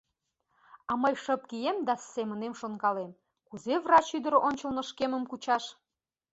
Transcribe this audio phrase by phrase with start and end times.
[0.89, 3.11] А мый шып кием да семынем шонкалем,
[3.47, 5.63] кузе врач ӱдыр ончылно шкемым кучаш.